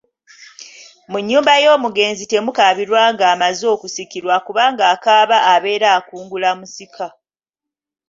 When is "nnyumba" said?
1.21-1.53